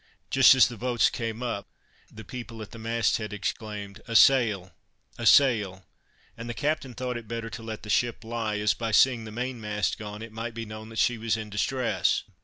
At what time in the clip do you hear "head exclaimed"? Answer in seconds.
3.17-4.01